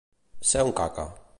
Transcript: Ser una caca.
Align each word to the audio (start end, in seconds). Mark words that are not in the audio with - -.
Ser 0.51 0.63
una 0.69 0.73
caca. 0.81 1.07